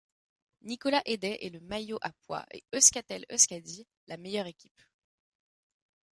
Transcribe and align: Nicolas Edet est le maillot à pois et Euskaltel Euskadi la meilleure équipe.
Nicolas 0.63 1.03
Edet 1.05 1.45
est 1.45 1.51
le 1.53 1.59
maillot 1.59 1.99
à 2.01 2.11
pois 2.25 2.43
et 2.51 2.63
Euskaltel 2.73 3.23
Euskadi 3.31 3.85
la 4.07 4.17
meilleure 4.17 4.47
équipe. 4.47 4.81